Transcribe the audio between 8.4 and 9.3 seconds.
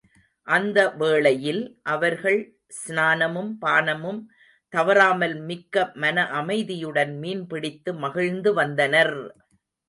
வந்தனர்!